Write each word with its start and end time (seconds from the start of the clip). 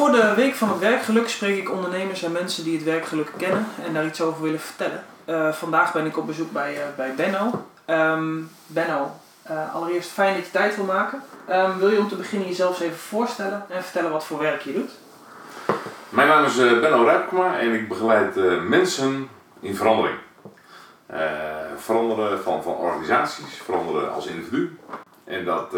Voor 0.00 0.12
de 0.12 0.34
Week 0.34 0.54
van 0.54 0.68
het 0.68 0.78
Werkgeluk 0.78 1.28
spreek 1.28 1.58
ik 1.58 1.70
ondernemers 1.70 2.22
en 2.22 2.32
mensen 2.32 2.64
die 2.64 2.76
het 2.76 2.84
werkgeluk 2.84 3.32
kennen 3.36 3.66
en 3.86 3.92
daar 3.94 4.06
iets 4.06 4.20
over 4.20 4.42
willen 4.42 4.60
vertellen. 4.60 5.04
Eh, 5.24 5.52
vandaag 5.52 5.92
ben 5.92 6.06
ik 6.06 6.18
op 6.18 6.26
bezoek 6.26 6.52
bij, 6.52 6.74
eh, 6.74 6.82
bij 6.96 7.14
Benno. 7.14 7.66
Ehm, 7.84 8.38
Benno, 8.66 9.10
eh, 9.42 9.74
allereerst 9.74 10.10
fijn 10.10 10.34
dat 10.34 10.44
je 10.44 10.50
tijd 10.50 10.76
wil 10.76 10.84
maken. 10.84 11.22
Ehm, 11.46 11.78
wil 11.78 11.88
je 11.90 11.98
om 11.98 12.08
te 12.08 12.16
beginnen 12.16 12.48
jezelf 12.48 12.70
eens 12.70 12.80
even 12.80 12.98
voorstellen 12.98 13.64
en 13.68 13.82
vertellen 13.82 14.10
wat 14.10 14.24
voor 14.24 14.38
werk 14.38 14.60
je 14.60 14.72
doet? 14.72 14.90
Mijn 16.08 16.28
naam 16.28 16.44
is 16.44 16.56
Benno 16.56 17.04
Rijpkema 17.04 17.58
en 17.58 17.72
ik 17.72 17.88
begeleid 17.88 18.34
mensen 18.68 19.28
in 19.60 19.76
verandering. 19.76 20.18
Veranderen 21.76 22.42
van, 22.42 22.62
van 22.62 22.74
organisaties, 22.74 23.54
veranderen 23.64 24.12
als 24.12 24.26
individu. 24.26 24.78
En 25.24 25.44
dat 25.44 25.70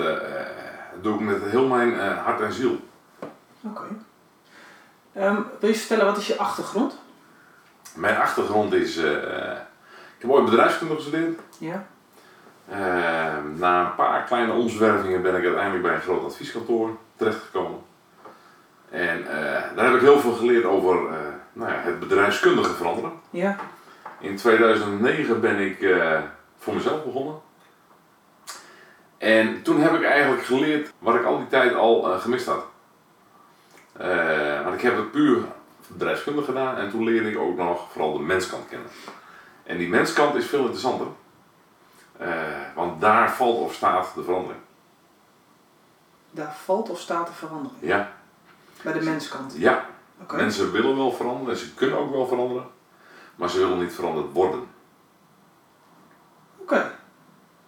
doe 1.01 1.15
ik 1.15 1.21
met 1.21 1.43
heel 1.51 1.67
mijn 1.67 2.01
hart 2.01 2.41
en 2.41 2.53
ziel. 2.53 2.81
Oké. 3.65 3.85
Ehm, 5.13 5.37
wil 5.61 5.69
je 5.71 5.77
vertellen 5.77 6.07
wat 6.07 6.17
is 6.17 6.27
je 6.27 6.39
achtergrond? 6.39 6.99
Mijn 7.95 8.17
achtergrond 8.17 8.73
is, 8.73 8.97
eh, 8.97 9.53
ik 10.17 10.19
heb 10.19 10.31
ooit 10.31 10.45
bedrijfskunde 10.45 10.95
gestudeerd. 10.95 11.41
Ja. 11.59 11.87
Eh, 12.69 12.79
na 13.57 13.85
een 13.85 13.95
paar 13.95 14.25
kleine 14.25 14.53
omzwervingen 14.53 15.23
ben 15.23 15.35
ik 15.35 15.45
uiteindelijk 15.45 15.83
bij 15.83 15.95
een 15.95 16.01
groot 16.01 16.25
advieskantoor 16.25 16.97
terechtgekomen. 17.17 17.81
En 18.91 19.27
eh, 19.27 19.77
daar 19.77 19.85
heb 19.85 19.95
ik 19.95 20.01
heel 20.01 20.21
veel 20.21 20.33
geleerd 20.33 20.65
over 20.65 20.97
eh, 20.97 21.19
nou 21.53 21.73
ja, 21.73 21.79
het 21.79 22.01
bedrijfskundige 22.01 22.75
veranderen. 22.75 23.13
Ja. 23.31 23.57
In 24.21 24.37
2009 24.37 25.41
ben 25.41 25.59
ik 25.59 25.87
voor 26.59 26.75
mezelf 26.75 27.05
begonnen. 27.05 27.35
En 29.19 29.63
toen 29.63 29.81
heb 29.81 29.95
ik 29.95 30.05
eigenlijk 30.05 30.43
geleerd 30.43 30.93
wat 30.99 31.15
ik 31.15 31.25
al 31.25 31.39
die 31.39 31.49
tijd 31.49 31.75
al 31.75 32.03
gemist 32.03 32.47
had. 32.47 32.65
Eh, 33.93 34.63
want 34.63 34.75
ik 34.75 34.81
heb 34.81 34.97
het 34.97 35.11
puur 35.11 35.45
bedrijfskundig 35.87 36.45
gedaan 36.45 36.77
en 36.77 36.91
toen 36.91 37.05
leerde 37.05 37.31
ik 37.31 37.39
ook 37.39 37.57
nog 37.57 37.91
vooral 37.91 38.13
de 38.13 38.19
menskant 38.19 38.69
kennen. 38.69 38.89
En 39.63 39.79
die 39.79 39.89
menskant 39.89 40.35
is 40.35 40.47
veel 40.47 40.61
interessanter. 40.61 41.07
Eh, 42.17 42.29
want 42.75 43.01
daar 43.01 43.33
valt 43.33 43.59
of 43.59 43.75
staat 43.75 44.15
de 44.15 44.23
verandering. 44.23 44.61
Daar 46.31 46.55
valt 46.65 46.91
of 46.91 47.01
staat 47.01 47.27
te 47.27 47.33
veranderen. 47.33 47.77
Ja, 47.81 48.13
Bij 48.83 48.93
de 48.93 49.01
menskant. 49.03 49.55
ja. 49.57 49.87
Mensen 50.33 50.73
willen 50.73 50.97
wel 50.97 51.13
veranderen 51.13 51.53
en 51.55 51.61
ze 51.61 51.75
kunnen 51.75 51.99
ook 51.99 52.11
wel 52.11 52.27
veranderen. 52.27 52.67
Maar 53.35 53.51
ze 53.51 53.59
willen 53.59 53.79
niet 53.79 53.93
veranderd 53.93 54.33
worden. 54.33 54.67
Oké. 56.59 56.75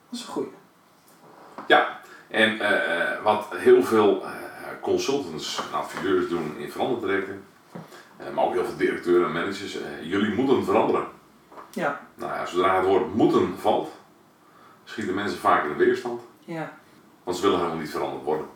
Dat 0.08 0.20
is 0.20 0.20
een 0.20 0.33
goeie. 0.33 0.48
Ja, 1.67 2.00
en 2.28 2.61
eh, 2.61 3.22
wat 3.22 3.47
heel 3.50 3.83
veel 3.83 4.25
consultants 4.84 5.60
en 5.70 5.78
adviseurs 5.78 6.28
doen 6.28 6.56
in 6.58 6.70
verandertrajecten, 6.70 7.44
eh, 8.16 8.30
maar 8.34 8.44
ook 8.44 8.52
heel 8.52 8.64
veel 8.64 8.77
directeuren 8.77 9.27
en 9.27 9.32
managers, 9.32 9.77
eh, 9.77 10.02
jullie 10.02 10.34
moeten 10.34 10.64
veranderen. 10.64 11.06
Ja. 11.70 12.00
Nou 12.14 12.32
ja, 12.32 12.46
zodra 12.46 12.77
het 12.77 12.86
woord 12.86 13.14
moeten 13.14 13.55
valt, 13.58 13.90
schieten 14.84 15.14
mensen 15.14 15.38
vaak 15.38 15.62
in 15.64 15.68
de 15.68 15.84
weerstand, 15.84 16.20
Ja. 16.44 16.72
want 17.22 17.36
ze 17.36 17.42
willen 17.42 17.58
helemaal 17.58 17.78
niet 17.80 17.90
veranderd 17.90 18.24
worden. 18.24 18.46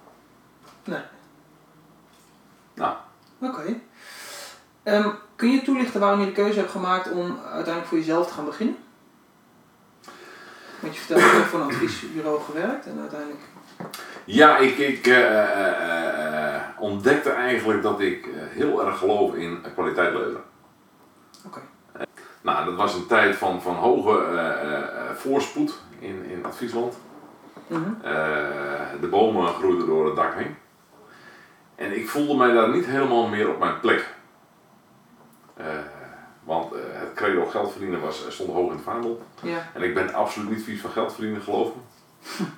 Nee. 0.85 1.01
Nou, 2.75 2.97
Oké. 3.41 3.81
Ehm, 4.83 5.09
kun 5.37 5.51
je 5.51 5.63
toelichten 5.63 6.01
waarom 6.01 6.21
je 6.21 6.27
de 6.27 6.33
keuze 6.33 6.59
hebt 6.59 6.71
gemaakt 6.71 7.11
om 7.11 7.39
uiteindelijk 7.39 7.87
voor 7.87 7.99
jezelf 7.99 8.27
te 8.27 8.33
gaan 8.33 8.45
beginnen? 8.45 8.77
Want 10.81 10.95
je 10.95 11.01
vertelde, 11.01 11.25
je 11.25 11.31
hebt 11.31 11.49
voor 11.49 11.61
een 11.61 11.67
adviesbureau 11.67 12.41
gewerkt 12.41 12.87
en 12.87 12.99
uiteindelijk... 13.01 13.41
ja, 14.29 14.59
ik, 14.59 14.79
ik 14.79 15.07
eh, 15.07 15.43
eh, 15.43 16.55
eh, 16.55 16.63
ontdekte 16.79 17.31
eigenlijk 17.31 17.83
dat 17.83 18.01
ik 18.01 18.29
heel 18.35 18.87
erg 18.87 18.99
geloof 18.99 19.35
in 19.35 19.65
kwaliteit 19.75 20.15
leveren. 20.15 20.43
Oké. 21.47 21.61
Nou, 22.41 22.65
dat 22.65 22.75
was 22.75 22.95
een 22.95 23.07
tijd 23.07 23.37
van, 23.37 23.63
van 23.63 23.75
hoge 23.75 24.41
voorspoed 25.15 25.79
in, 25.99 26.25
in 26.25 26.45
adviesland. 26.45 26.99
Mhm. 27.67 27.91
De 29.01 29.07
bomen 29.11 29.49
groeiden 29.49 29.87
door 29.87 30.07
het 30.07 30.17
dak 30.17 30.35
heen. 30.35 30.57
En 31.75 31.97
ik 31.97 32.09
voelde 32.09 32.35
mij 32.35 32.53
daar 32.53 32.69
niet 32.69 32.87
helemaal 32.87 33.29
meer 33.29 33.49
op 33.49 33.59
mijn 33.59 33.81
plek. 33.81 34.15
Want 36.45 36.73
het 36.73 37.15
credo 37.15 37.47
geld 37.47 37.71
verdienen 37.71 38.01
was, 38.01 38.25
stond 38.29 38.53
hoog 38.53 38.71
in 38.71 38.77
het 38.77 38.85
vaandel. 38.85 39.23
Ja. 39.43 39.71
En 39.75 39.83
ik 39.83 39.95
ben 39.95 40.15
absoluut 40.15 40.51
niet 40.51 40.65
vies 40.65 40.81
van 40.81 40.91
geld 40.91 41.13
verdienen, 41.13 41.43
geloof 41.43 41.69
me. 41.75 41.81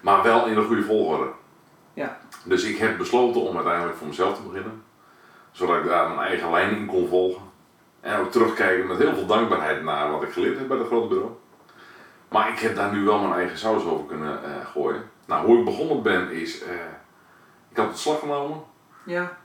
maar 0.00 0.22
wel 0.22 0.46
in 0.46 0.54
de 0.54 0.62
goede 0.62 0.84
volgorde. 0.84 1.30
Ja. 1.94 2.18
Dus 2.44 2.64
ik 2.64 2.78
heb 2.78 2.98
besloten 2.98 3.40
om 3.40 3.56
uiteindelijk 3.56 3.96
voor 3.96 4.06
mezelf 4.06 4.36
te 4.36 4.42
beginnen. 4.42 4.82
Zodat 5.50 5.76
ik 5.76 5.84
daar 5.84 6.08
mijn 6.08 6.28
eigen 6.28 6.50
lijn 6.50 6.76
in 6.76 6.86
kon 6.86 7.08
volgen. 7.08 7.42
En 8.00 8.18
ook 8.18 8.30
terugkijken 8.30 8.86
met 8.86 8.98
heel 8.98 9.14
veel 9.14 9.26
dankbaarheid 9.26 9.82
naar 9.82 10.10
wat 10.10 10.22
ik 10.22 10.32
geleerd 10.32 10.58
heb 10.58 10.68
bij 10.68 10.76
dat 10.76 10.86
grote 10.86 11.08
bureau. 11.08 11.32
Maar 12.28 12.48
ik 12.48 12.58
heb 12.58 12.76
daar 12.76 12.92
nu 12.92 13.04
wel 13.04 13.18
mijn 13.18 13.32
eigen 13.32 13.58
saus 13.58 13.84
over 13.84 14.06
kunnen 14.06 14.44
eh, 14.44 14.66
gooien. 14.72 15.02
Nou, 15.26 15.46
hoe 15.46 15.58
ik 15.58 15.64
begonnen 15.64 16.02
ben 16.02 16.30
is, 16.30 16.62
eh, 16.62 16.74
ik 17.70 17.76
had 17.76 17.88
ontslag 17.88 18.18
genomen. 18.18 18.62
Ja. 19.04 19.38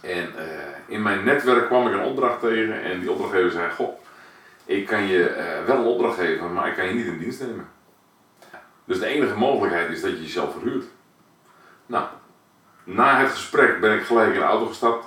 En 0.00 0.36
eh, 0.36 0.46
in 0.86 1.02
mijn 1.02 1.24
netwerk 1.24 1.66
kwam 1.66 1.86
ik 1.86 1.92
een 1.92 2.04
opdracht 2.04 2.40
tegen 2.40 2.82
en 2.82 3.00
die 3.00 3.10
opdrachtgever 3.10 3.50
zei, 3.50 3.70
goh, 3.70 4.00
ik 4.64 4.86
kan 4.86 5.06
je 5.06 5.62
wel 5.66 5.76
een 5.76 5.84
opdracht 5.84 6.18
geven, 6.18 6.52
maar 6.52 6.68
ik 6.68 6.74
kan 6.74 6.86
je 6.86 6.94
niet 6.94 7.06
in 7.06 7.18
dienst 7.18 7.40
nemen. 7.40 7.68
Dus 8.84 8.98
de 8.98 9.06
enige 9.06 9.36
mogelijkheid 9.36 9.90
is 9.90 10.00
dat 10.00 10.10
je 10.10 10.22
jezelf 10.22 10.52
verhuurt. 10.52 10.84
Nou, 11.86 12.04
na 12.84 13.18
het 13.18 13.30
gesprek 13.30 13.80
ben 13.80 13.98
ik 13.98 14.04
gelijk 14.04 14.32
in 14.32 14.38
de 14.38 14.46
auto 14.46 14.66
gestapt. 14.66 15.06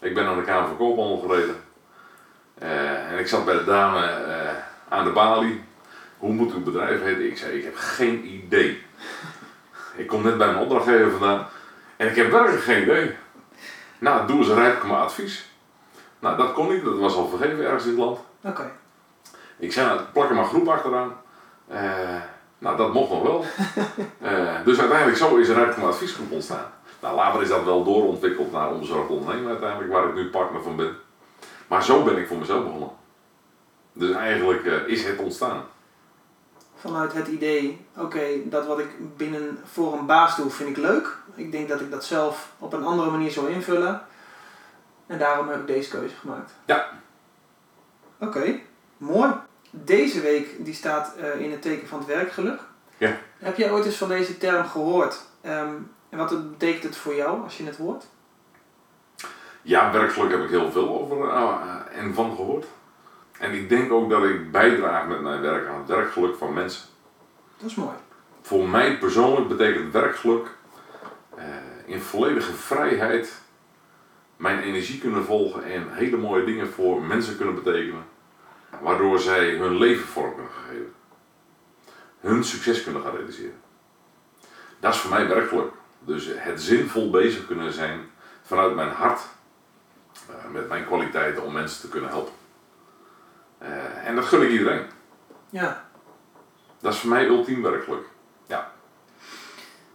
Ik 0.00 0.14
ben 0.14 0.24
naar 0.24 0.36
de 0.36 0.42
Kamer 0.42 0.68
van 0.68 0.76
Koophandel 0.76 1.18
gereden. 1.18 1.56
Eh, 2.58 3.12
en 3.12 3.18
ik 3.18 3.28
zat 3.28 3.44
bij 3.44 3.54
de 3.54 3.64
dame 3.64 4.06
eh, 4.06 4.54
aan 4.88 5.04
de 5.04 5.10
balie. 5.10 5.64
Hoe 6.18 6.32
moet 6.32 6.52
uw 6.52 6.62
bedrijf 6.62 7.02
heten? 7.02 7.26
Ik 7.26 7.38
zei, 7.38 7.52
ik 7.52 7.64
heb 7.64 7.76
geen 7.76 8.26
idee. 8.26 8.82
Ik 9.96 10.06
kom 10.06 10.22
net 10.22 10.38
bij 10.38 10.46
mijn 10.46 10.58
opdrachtgever 10.58 11.10
vandaan. 11.10 11.46
En 11.96 12.08
ik 12.08 12.16
heb 12.16 12.30
werkelijk 12.30 12.62
geen 12.62 12.82
idee. 12.82 13.16
Nou, 13.98 14.26
doe 14.26 14.38
eens 14.38 14.48
een 14.48 14.54
rijpkema 14.54 14.98
advies. 14.98 15.48
Nou, 16.18 16.36
dat 16.36 16.52
kon 16.52 16.72
niet. 16.72 16.84
Dat 16.84 16.98
was 16.98 17.14
al 17.14 17.28
vergeven 17.28 17.64
ergens 17.64 17.84
in 17.84 17.90
het 17.90 17.98
land. 17.98 18.18
Oké. 18.40 18.70
Ik 19.56 19.72
zei, 19.72 19.86
nou, 19.86 20.00
plak 20.12 20.28
er 20.28 20.34
maar 20.34 20.44
groep 20.44 20.68
achteraan. 20.68 21.12
Eh, 21.68 22.16
nou, 22.58 22.76
dat 22.76 22.92
mocht 22.92 23.10
nog 23.10 23.22
wel. 23.22 23.44
Eh, 24.20 24.64
dus 24.64 24.78
uiteindelijk 24.78 25.18
zo 25.18 25.36
is 25.36 25.48
er 25.48 25.54
rijpkema 25.54 25.86
adviesgroep 25.86 26.30
ontstaan. 26.30 26.72
Nou, 27.00 27.16
later 27.16 27.42
is 27.42 27.48
dat 27.48 27.64
wel 27.64 27.84
doorontwikkeld 27.84 28.52
naar 28.52 28.70
onbezorgd 28.70 29.10
ondernemen 29.10 29.50
uiteindelijk, 29.50 29.92
waar 29.92 30.08
ik 30.08 30.14
nu 30.14 30.30
partner 30.30 30.62
van 30.62 30.76
ben. 30.76 30.96
Maar 31.68 31.84
zo 31.84 32.02
ben 32.02 32.18
ik 32.18 32.26
voor 32.26 32.36
mezelf 32.36 32.64
begonnen. 32.64 32.90
Dus 33.92 34.16
eigenlijk 34.16 34.64
eh, 34.64 34.86
is 34.86 35.04
het 35.04 35.18
ontstaan. 35.18 35.62
Vanuit 36.74 37.12
het 37.12 37.28
idee, 37.28 37.86
oké, 37.96 38.24
dat 38.44 38.66
wat 38.66 38.78
ik 38.78 39.16
binnen 39.16 39.58
voor 39.64 39.92
een 39.92 40.06
baas 40.06 40.36
doe, 40.36 40.50
vind 40.50 40.68
ik 40.68 40.76
leuk. 40.76 41.16
Ik 41.34 41.52
denk 41.52 41.68
dat 41.68 41.80
ik 41.80 41.90
dat 41.90 42.04
zelf 42.04 42.52
op 42.58 42.72
een 42.72 42.84
andere 42.84 43.10
manier 43.10 43.30
zou 43.30 43.50
invullen. 43.50 44.02
En 45.06 45.18
daarom 45.18 45.48
heb 45.48 45.60
ik 45.60 45.66
deze 45.66 45.90
keuze 45.90 46.14
gemaakt. 46.14 46.52
Ja. 46.64 46.88
Oké, 48.18 48.58
mooi. 48.96 49.32
Deze 49.82 50.20
week 50.20 50.64
die 50.64 50.74
staat 50.74 51.14
eh, 51.16 51.40
in 51.40 51.50
het 51.50 51.62
teken 51.62 51.88
van 51.88 51.98
het 51.98 52.08
werkgeluk. 52.08 52.60
Ja. 52.96 53.16
Heb 53.38 53.56
jij 53.56 53.70
ooit 53.70 53.84
eens 53.84 53.96
van 53.96 54.08
deze 54.08 54.38
term 54.38 54.66
gehoord? 54.66 55.22
Ehm, 55.40 55.74
en 56.08 56.18
wat 56.18 56.50
betekent 56.50 56.82
het 56.82 56.96
voor 56.96 57.14
jou 57.14 57.42
als 57.42 57.56
je 57.56 57.64
het 57.64 57.76
hoort? 57.76 58.04
Ja, 59.62 59.92
werkgeluk 59.92 60.30
heb 60.30 60.42
ik 60.42 60.50
heel 60.50 60.72
veel 60.72 61.00
over 61.00 61.28
eh, 61.28 61.42
eh, 61.42 61.98
en 61.98 62.14
van 62.14 62.36
gehoord. 62.36 62.66
En 63.38 63.52
ik 63.52 63.68
denk 63.68 63.92
ook 63.92 64.10
dat 64.10 64.24
ik 64.24 64.52
bijdraag 64.52 65.06
met 65.06 65.20
mijn 65.20 65.40
werk 65.40 65.68
aan 65.68 65.78
het 65.78 65.88
werkgeluk 65.88 66.36
van 66.36 66.52
mensen. 66.52 66.82
Dat 67.56 67.70
is 67.70 67.74
mooi. 67.74 67.96
Voor 68.42 68.68
mij 68.68 68.98
persoonlijk 68.98 69.48
betekent 69.48 69.92
werkgeluk 69.92 70.46
eh, 71.36 71.44
in 71.86 72.00
volledige 72.00 72.52
vrijheid 72.52 73.42
mijn 74.36 74.58
energie 74.58 75.00
kunnen 75.00 75.24
volgen 75.24 75.64
en 75.64 75.92
hele 75.92 76.16
mooie 76.16 76.44
dingen 76.44 76.72
voor 76.72 77.02
mensen 77.02 77.36
kunnen 77.36 77.54
betekenen. 77.54 78.04
Waardoor 78.82 79.18
zij 79.18 79.50
hun 79.50 79.76
leven 79.76 80.06
vorm 80.06 80.34
kunnen 80.34 80.52
geven. 80.68 80.94
Hun 82.20 82.44
succes 82.44 82.82
kunnen 82.82 83.02
gaan 83.02 83.16
realiseren. 83.16 83.60
Dat 84.80 84.94
is 84.94 85.00
voor 85.00 85.10
mij 85.10 85.28
werkgeluk. 85.28 85.72
Dus 85.98 86.28
het 86.36 86.62
zinvol 86.62 87.10
bezig 87.10 87.46
kunnen 87.46 87.72
zijn 87.72 88.10
vanuit 88.42 88.74
mijn 88.74 88.90
hart. 88.90 89.20
eh, 90.28 90.50
met 90.50 90.68
mijn 90.68 90.86
kwaliteiten 90.86 91.42
om 91.42 91.52
mensen 91.52 91.80
te 91.80 91.88
kunnen 91.88 92.10
helpen. 92.10 92.32
Eh, 93.58 94.06
en 94.06 94.14
dat 94.16 94.24
gun 94.24 94.42
ik 94.42 94.50
iedereen. 94.50 94.86
Ja. 95.50 95.84
Dat 96.80 96.92
is 96.92 96.98
voor 96.98 97.10
mij 97.10 97.26
ultiem 97.26 97.62
werkgeluk. 97.62 98.04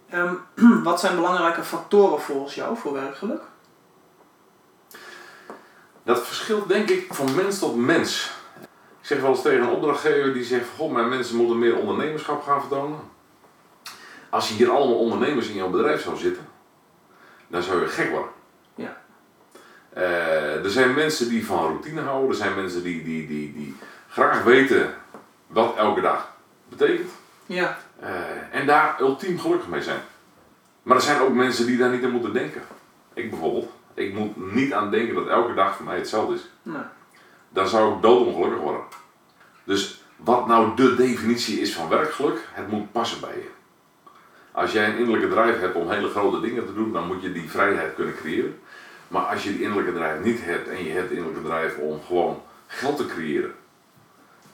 Ehm, 0.10 0.34
wat 0.84 1.00
zijn 1.00 1.16
belangrijke 1.16 1.64
factoren 1.64 2.22
volgens 2.22 2.56
jou 2.56 2.78
voor 2.78 2.94
werkgeluk? 2.94 3.42
Dat 6.04 6.28
verschilt 6.28 6.68
denk 6.68 6.90
ik 6.90 7.14
van 7.14 7.36
mens 7.36 7.60
tot 7.60 7.76
mens. 7.76 8.32
Zeg 9.10 9.22
wel 9.22 9.30
eens 9.30 9.42
tegen 9.42 9.62
een 9.62 9.70
opdrachtgever 9.70 10.34
die 10.34 10.44
zegt: 10.44 10.66
Goh, 10.78 10.92
mijn 10.92 11.10
mensen 11.10 11.36
moeten 11.36 11.60
meer 11.60 11.78
ondernemerschap 11.78 12.44
gaan 12.44 12.60
vertonen. 12.60 13.00
Als 14.30 14.48
je 14.50 14.54
hier 14.54 14.70
allemaal 14.70 14.98
ondernemers 14.98 15.48
in 15.48 15.56
jouw 15.56 15.70
bedrijf 15.70 16.02
zou 16.02 16.18
zitten, 16.18 16.48
dan 17.48 17.64
zou 17.64 17.82
je 17.82 17.88
gek 17.88 18.10
worden. 18.10 18.30
Ja. 18.76 19.02
Eh, 19.94 20.64
er 20.64 20.70
zijn 20.70 20.94
mensen 20.94 21.30
die 21.30 21.46
van 21.46 21.66
routine 21.66 22.02
houden. 22.02 22.30
Er 22.30 22.36
zijn 22.36 22.56
mensen 22.56 22.84
die, 22.84 23.04
die, 23.04 23.28
die, 23.28 23.54
die 23.54 23.76
graag 24.10 24.44
weten 24.44 24.94
wat 25.48 25.76
elke 25.76 26.02
dag 26.02 26.32
betekent. 26.70 27.12
Ja, 27.46 27.78
Eh, 28.00 28.60
en 28.60 28.66
daar 28.66 28.96
ultiem 29.00 29.40
gelukkig 29.40 29.68
mee 29.68 29.82
zijn. 29.82 30.02
Maar 30.84 30.96
er 30.96 31.04
zijn 31.04 31.22
ook 31.22 31.34
mensen 31.34 31.66
die 31.66 31.78
daar 31.78 31.90
niet 31.92 32.04
aan 32.04 32.12
moeten 32.12 32.34
denken. 32.34 32.62
Ik 33.14 33.30
bijvoorbeeld. 33.30 33.72
Ik 33.94 34.14
moet 34.14 34.54
niet 34.54 34.74
aan 34.74 34.92
denken 34.92 35.16
dat 35.16 35.28
elke 35.28 35.54
dag 35.54 35.76
voor 35.76 35.86
mij 35.86 35.98
hetzelfde 35.98 36.34
is. 36.34 36.50
nou, 36.62 36.84
Dan 37.50 37.68
zou 37.68 37.96
ik 37.96 38.02
doodongelukkig 38.02 38.60
worden. 38.60 38.84
Dus 39.64 40.04
wat 40.16 40.48
nou 40.48 40.76
de 40.76 40.96
definitie 40.96 41.60
is 41.60 41.74
van 41.74 41.90
werkgeluk, 41.90 42.48
het 42.52 42.68
moet 42.68 42.92
passen 42.92 43.20
bij 43.20 43.36
je. 43.36 43.50
Als 44.52 44.72
jij 44.72 44.90
een 44.90 44.98
innerlijke 44.98 45.28
drive 45.36 45.60
hebt 45.60 45.76
om 45.76 45.90
hele 45.90 46.10
grote 46.10 46.40
dingen 46.40 46.66
te 46.66 46.74
doen, 46.74 46.94
dan 46.94 47.08
moet 47.08 47.22
je 47.22 47.32
die 47.32 47.50
vrijheid 47.50 47.96
kunnen 47.96 48.16
creëren. 48.16 48.60
Maar 49.08 49.24
als 49.24 49.44
je 49.44 49.52
die 49.52 49.62
innerlijke 49.62 49.94
drive 49.94 50.20
niet 50.24 50.40
hebt 50.42 50.68
en 50.68 50.84
je 50.84 50.92
hebt 50.92 51.10
de 51.10 51.16
innerlijke 51.16 51.50
drive 51.50 51.80
om 51.82 52.02
gewoon 52.06 52.42
geld 52.68 52.98
te 52.98 53.06
creëren, 53.06 53.54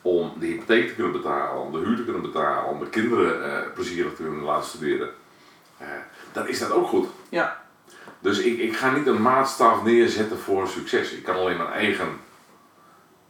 om 0.02 0.32
de 0.38 0.46
hypotheek 0.46 0.88
te 0.88 0.94
kunnen 0.94 1.12
betalen, 1.12 1.62
om 1.62 1.72
de 1.72 1.78
huur 1.78 1.96
te 1.96 2.04
kunnen 2.04 2.22
betalen, 2.22 2.64
om 2.64 2.78
de 2.78 2.88
kinderen 2.88 3.44
eh, 3.44 3.72
plezierig 3.74 4.14
te 4.14 4.22
kunnen 4.22 4.42
laten 4.42 4.68
studeren, 4.68 5.08
eh, 5.78 5.86
dan 6.32 6.48
is 6.48 6.58
dat 6.58 6.72
ook 6.72 6.86
goed. 6.86 7.08
ja, 7.28 7.62
Dus 8.18 8.38
ik, 8.38 8.58
ik 8.58 8.76
ga 8.76 8.90
niet 8.90 9.06
een 9.06 9.22
maatstaf 9.22 9.82
neerzetten 9.84 10.38
voor 10.38 10.68
succes. 10.68 11.12
Ik 11.12 11.22
kan 11.22 11.36
alleen 11.36 11.56
mijn 11.56 11.72
eigen 11.72 12.08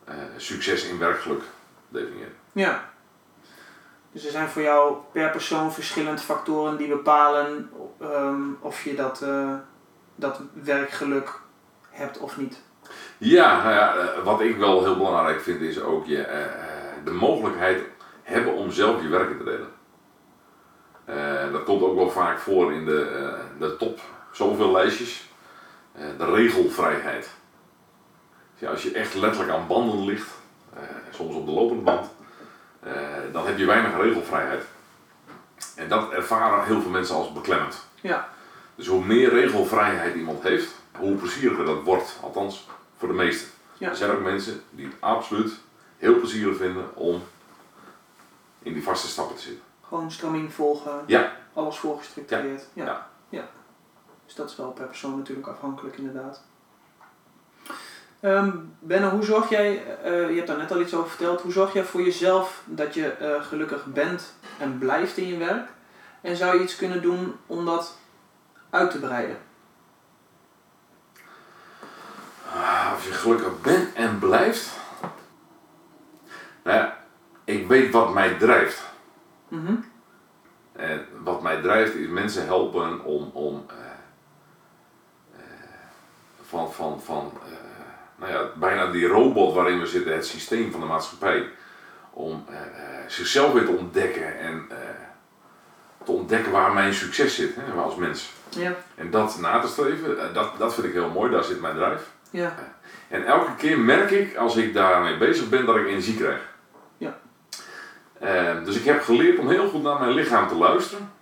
eh, 0.07 0.15
succes 0.37 0.89
in 0.89 0.99
werkgeluk 0.99 1.43
definiëren. 1.89 2.35
ja. 2.53 2.95
Dus 4.13 4.25
er 4.25 4.31
zijn 4.31 4.49
voor 4.49 4.63
jou 4.63 4.97
per 5.13 5.31
persoon 5.31 5.73
verschillende 5.73 6.23
factoren 6.23 6.77
die 6.77 6.89
bepalen 6.89 7.71
ehm, 8.01 8.43
of 8.61 8.85
je 8.85 8.95
dat, 8.95 9.23
eh, 9.23 9.55
dat 10.15 10.41
werkgeluk 10.53 11.41
hebt 11.91 12.19
of 12.19 12.37
niet. 12.37 12.63
Ja, 13.19 13.63
nou 13.63 13.75
ja, 13.75 13.97
eh, 13.97 14.23
wat 14.25 14.41
ik 14.41 14.57
wel 14.57 14.85
heel 14.85 14.97
belangrijk 14.97 15.41
vind 15.41 15.61
is 15.61 15.81
ook 15.81 16.07
je, 16.07 16.49
de 17.05 17.11
mogelijkheid 17.11 17.83
hebben 18.23 18.53
om 18.53 18.71
zelf 18.71 19.03
je 19.03 19.09
werken 19.09 19.39
te 19.39 19.45
delen. 19.45 19.69
Dat 21.53 21.65
komt 21.65 21.83
ook 21.83 21.97
wel 21.97 22.11
vaak 22.11 22.39
voor 22.39 22.73
in 22.73 22.85
de, 22.85 23.35
de 23.59 23.77
top 23.77 24.01
zoveel 24.33 24.73
lijstjes. 24.73 25.31
De 25.93 26.25
regelvrijheid. 26.25 27.31
Dus 28.59 28.61
ja, 28.69 28.71
als 28.71 28.83
je 28.83 28.93
echt 28.93 29.15
letterlijk 29.15 29.53
aan 29.53 29.67
banden 29.67 30.05
ligt, 30.05 30.31
eh, 30.75 30.83
soms 31.11 31.35
op 31.35 31.47
de 31.47 31.53
lopende 31.53 31.83
band, 31.83 32.07
eh, 32.81 32.93
dan 33.33 33.47
heb 33.47 33.59
je 33.59 33.65
weinig 33.67 33.97
regelvrijheid. 34.01 34.65
En 35.75 35.89
dat 35.89 36.11
ervaren 36.13 36.65
heel 36.65 36.81
veel 36.81 36.91
mensen 36.91 37.15
als 37.15 37.33
beklemmend. 37.33 37.87
Ja, 38.01 38.29
Dus 38.75 38.87
hoe 38.87 39.05
meer 39.05 39.29
regelvrijheid 39.31 40.15
iemand 40.15 40.43
heeft, 40.43 40.75
hoe 40.99 41.15
plezieriger 41.17 41.65
dat 41.65 41.83
wordt. 41.83 42.19
Althans, 42.23 42.67
voor 42.97 43.09
de 43.09 43.15
meesten. 43.15 43.49
Ja. 43.79 43.89
Er 43.91 43.97
zijn 43.97 44.11
ook 44.11 44.21
mensen 44.23 44.63
die 44.71 44.87
het 44.87 44.95
absoluut 45.01 45.53
heel 45.99 46.19
plezierig 46.19 46.57
vinden 46.57 46.97
om 46.97 47.23
in 48.63 48.73
die 48.73 48.83
vaste 48.83 49.07
stappen 49.09 49.37
te 49.37 49.43
zitten. 49.43 49.63
gewoon 49.89 50.11
stramien 50.11 50.51
volgen, 50.51 51.03
Ja, 51.07 51.37
alles 51.53 51.77
voorgestructureerd. 51.79 52.67
Ja. 52.73 52.85
Ja. 52.85 53.09
Ja. 53.29 53.49
Dus 54.25 54.35
dat 54.35 54.51
is 54.51 54.57
wel 54.57 54.71
per 54.71 54.87
persoon 54.87 55.17
natuurlijk 55.19 55.47
afhankelijk 55.49 55.97
inderdaad. 55.97 56.43
Benno, 58.21 59.11
hoe 59.11 59.25
zorg 59.25 59.49
jij, 59.49 59.97
eh, 60.03 60.29
je 60.29 60.35
hebt 60.35 60.47
daar 60.47 60.57
net 60.57 60.71
al 60.71 60.81
iets 60.81 60.95
over 60.95 61.09
verteld, 61.09 61.41
hoe 61.41 61.53
zorg 61.53 61.73
jij 61.73 61.85
voor 61.85 62.03
jezelf 62.03 62.63
dat 62.65 62.95
je 62.95 63.09
eh, 63.11 63.43
gelukkig 63.43 63.87
bent 63.87 64.35
en 64.59 64.79
blijft 64.79 65.17
in 65.17 65.27
je 65.27 65.37
werk? 65.37 65.69
En 66.21 66.37
zou 66.37 66.57
je 66.57 66.63
iets 66.63 66.77
kunnen 66.77 67.03
doen 67.03 67.37
om 67.47 67.65
dat 67.65 67.99
uit 68.71 68.91
te 68.91 68.99
breiden? 68.99 69.39
Ah, 72.53 72.93
Als 72.93 73.05
je 73.05 73.13
gelukkig 73.13 73.61
bent 73.61 73.95
en 73.95 74.19
blijft. 74.19 74.71
Nou 76.63 76.77
ja, 76.77 76.97
ik 77.45 77.69
weet 77.69 77.93
wat 77.93 78.13
mij 78.13 78.35
drijft. 78.35 78.83
Mhm. 79.49 79.75
En 80.73 81.07
wat 81.23 81.43
mij 81.43 81.61
drijft 81.63 81.95
is 81.95 82.09
mensen 82.09 82.45
helpen 82.45 83.05
om, 83.05 83.31
om 83.33 83.67
eh, 83.69 85.43
van, 86.43 86.73
van, 86.73 87.01
van 87.01 87.33
nou 88.17 88.33
ja, 88.33 88.51
bijna 88.55 88.91
die 88.91 89.07
robot 89.07 89.55
waarin 89.55 89.81
we 89.81 89.87
zitten, 89.87 90.13
het 90.13 90.27
systeem 90.27 90.71
van 90.71 90.81
de 90.81 90.87
maatschappij, 90.87 91.49
om 92.17 92.45
eh, 92.49 92.57
eh, 92.57 93.05
zichzelf 93.07 93.53
weer 93.53 93.65
te 93.65 93.71
ontdekken 93.71 94.39
en 94.39 94.65
eh, 94.69 94.77
te 96.05 96.13
ontdekken 96.13 96.53
waar 96.53 96.73
mijn 96.73 96.95
succes 96.95 97.35
zit 97.35 97.55
hè, 97.57 97.81
als 97.81 97.97
mens. 97.97 98.33
Ja. 98.49 98.75
En 98.95 99.11
dat 99.11 99.39
na 99.41 99.61
te 99.61 99.69
streven, 99.69 100.35
dat, 100.35 100.59
dat 100.59 100.75
vind 100.75 100.87
ik 100.87 100.93
heel 100.93 101.11
mooi, 101.11 101.31
daar 101.31 101.45
zit 101.45 101.61
mijn 101.61 101.75
drijf. 101.75 102.03
Ja. 102.31 102.55
En 103.09 103.27
elke 103.27 103.55
keer 103.57 103.79
merk 103.79 104.11
ik, 104.11 104.37
als 104.37 104.57
ik 104.57 104.75
daarmee 104.75 105.17
bezig 105.17 105.49
ben, 105.49 105.67
dat 105.67 105.77
ik 105.77 105.87
energie 105.87 106.17
krijg. 106.17 106.41
Ja. 106.97 107.19
Dus 108.65 108.77
ik 108.77 108.85
heb 108.85 109.03
geleerd 109.03 109.39
om 109.39 109.49
heel 109.49 109.69
goed 109.69 109.83
naar 109.83 110.01
mijn 110.01 110.13
lichaam 110.13 110.49
te 110.49 110.55
luisteren. 110.55 111.13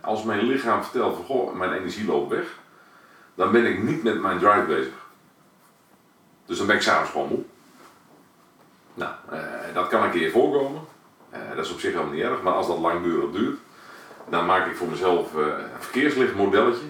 Als 0.00 0.22
mijn 0.22 0.42
lichaam 0.42 0.82
vertelt 0.82 1.16
van, 1.16 1.24
goh, 1.24 1.54
mijn 1.54 1.72
energie 1.72 2.06
loopt 2.06 2.32
weg, 2.32 2.46
dan 3.34 3.52
ben 3.52 3.66
ik 3.66 3.82
niet 3.82 4.02
met 4.02 4.20
mijn 4.20 4.38
drive 4.38 4.64
bezig. 4.66 4.99
Dus 6.50 6.58
dan 6.58 6.66
ben 6.66 6.76
ik 6.76 6.82
s'avonds 6.82 7.10
gewoon 7.10 7.28
moe. 7.28 7.42
Nou, 8.94 9.12
eh, 9.30 9.74
dat 9.74 9.88
kan 9.88 10.02
een 10.02 10.10
keer 10.10 10.30
voorkomen. 10.30 10.82
Eh, 11.30 11.40
dat 11.54 11.64
is 11.64 11.72
op 11.72 11.80
zich 11.80 11.92
helemaal 11.92 12.12
niet 12.12 12.22
erg, 12.22 12.42
maar 12.42 12.52
als 12.52 12.66
dat 12.66 12.78
langdurig 12.78 13.30
duurt, 13.30 13.58
dan 14.28 14.46
maak 14.46 14.66
ik 14.66 14.76
voor 14.76 14.88
mezelf 14.88 15.36
eh, 15.36 15.42
een 15.42 15.80
verkeerslichtmodelletje. 15.80 16.84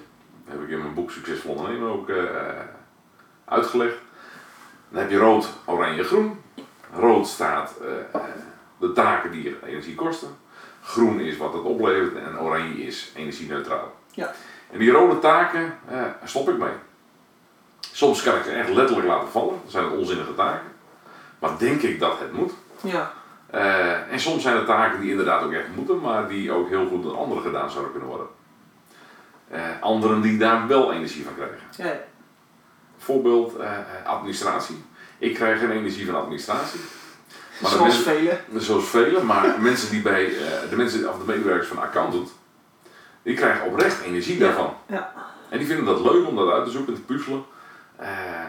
Dat 0.44 0.54
heb 0.54 0.62
ik 0.62 0.68
in 0.68 0.78
mijn 0.78 0.94
boek 0.94 1.10
Succesvol 1.10 1.54
Ondernemen 1.54 1.92
ook 1.92 2.10
uitgelegd. 3.44 3.96
Dan 4.88 5.00
heb 5.00 5.10
je 5.10 5.18
rood, 5.18 5.48
oranje, 5.64 6.04
groen. 6.04 6.40
Rood 6.94 7.26
staat 7.26 7.74
de 8.78 8.92
taken 8.92 9.30
die 9.30 9.42
je 9.42 9.56
energie 9.66 9.94
kosten. 9.94 10.36
Groen 10.82 11.20
is 11.20 11.36
wat 11.36 11.52
het 11.52 11.62
oplevert 11.62 12.16
en 12.16 12.40
oranje 12.40 12.82
is 12.82 13.12
energie-neutraal. 13.16 13.94
Ja. 14.10 14.32
En 14.70 14.78
die 14.78 14.90
rode 14.90 15.18
taken 15.18 15.78
stop 16.24 16.48
ik 16.48 16.58
mee. 16.58 16.74
Soms 18.00 18.22
kan 18.22 18.36
ik 18.36 18.42
ze 18.44 18.50
echt 18.50 18.68
letterlijk 18.68 19.08
laten 19.08 19.28
vallen. 19.28 19.54
Dat 19.62 19.70
zijn 19.72 19.88
onzinnige 19.88 20.34
taken. 20.34 20.66
Maar 21.38 21.58
denk 21.58 21.82
ik 21.82 22.00
dat 22.00 22.18
het 22.18 22.32
moet. 22.32 22.52
Ja. 22.82 23.12
Eh, 23.46 24.12
en 24.12 24.20
soms 24.20 24.42
zijn 24.42 24.56
er 24.56 24.64
taken 24.64 25.00
die 25.00 25.10
inderdaad 25.10 25.42
ook 25.42 25.52
echt 25.52 25.68
moeten, 25.76 26.00
maar 26.00 26.28
die 26.28 26.52
ook 26.52 26.68
heel 26.68 26.86
goed 26.86 27.02
door 27.02 27.16
anderen 27.16 27.42
gedaan 27.42 27.70
zouden 27.70 27.90
kunnen 27.90 28.08
worden. 28.08 28.26
Eh, 29.48 29.60
anderen 29.80 30.20
die 30.20 30.38
daar 30.38 30.66
wel 30.66 30.92
energie 30.92 31.24
van 31.24 31.34
krijgen. 31.34 31.58
Ja. 31.76 32.00
Voorbeeld 32.98 33.56
eh, 33.56 33.70
administratie. 34.04 34.84
Ik 35.18 35.34
krijg 35.34 35.58
geen 35.58 35.70
energie 35.70 36.06
van 36.06 36.14
administratie. 36.14 36.80
Maar 37.60 37.70
Zoals 37.70 37.86
mensen- 37.86 38.04
velen. 38.04 38.40
Zoals 38.56 38.84
velen, 38.88 39.26
maar 39.26 39.54
mensen 39.70 39.90
die 39.90 40.02
bij 40.02 40.32
de 40.70 40.76
mensen 40.76 41.08
of 41.10 41.18
de 41.18 41.24
medewerkers 41.26 41.68
van 41.68 41.78
accountant, 41.78 42.30
die 43.22 43.34
krijgen 43.36 43.66
oprecht 43.66 44.00
energie 44.02 44.38
Ja. 44.38 44.44
daarvan. 44.44 44.74
Ja. 44.86 45.12
En 45.48 45.58
die 45.58 45.66
vinden 45.66 45.84
dat 45.84 46.00
leuk 46.00 46.26
om 46.26 46.36
dat 46.36 46.50
uit 46.50 46.64
te 46.64 46.70
zoeken, 46.70 46.94
te 46.94 47.00
puzzelen. 47.00 47.44
Eh, 48.00 48.08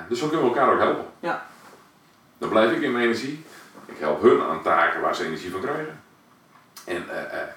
dus 0.09 0.19
zo 0.19 0.27
kunnen 0.27 0.49
we 0.49 0.55
elkaar 0.55 0.73
ook 0.73 0.79
helpen. 0.79 1.05
Ja. 1.19 1.45
Dan 2.37 2.49
blijf 2.49 2.71
ik 2.71 2.81
in 2.81 2.91
mijn 2.91 3.03
energie. 3.03 3.43
Ik 3.85 3.97
help 3.97 4.21
hun 4.21 4.41
aan 4.41 4.61
taken 4.61 5.01
waar 5.01 5.15
ze 5.15 5.25
energie 5.25 5.51
van 5.51 5.61
krijgen. 5.61 6.01
En 6.85 7.09
eh, 7.09 7.41
eh, 7.41 7.47